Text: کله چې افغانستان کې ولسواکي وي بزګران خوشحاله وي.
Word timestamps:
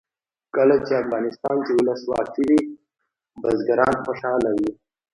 کله 0.55 0.75
چې 0.85 0.93
افغانستان 1.03 1.57
کې 1.65 1.71
ولسواکي 1.75 2.43
وي 2.49 2.59
بزګران 3.41 3.95
خوشحاله 4.05 4.49
وي. 4.57 4.71